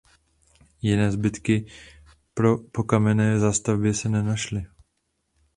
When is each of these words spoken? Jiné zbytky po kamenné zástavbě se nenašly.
Jiné 0.81 1.11
zbytky 1.11 1.65
po 2.71 2.83
kamenné 2.83 3.39
zástavbě 3.39 3.93
se 3.93 4.09
nenašly. 4.09 4.65